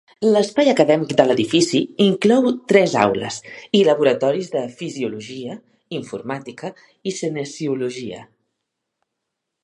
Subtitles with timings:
[0.25, 3.37] L'espai acadèmic de l'edifici inclou tres aules
[3.79, 5.57] i laboratoris de fisiologia,
[5.99, 6.71] informàtica
[7.11, 8.23] i cinesiologia.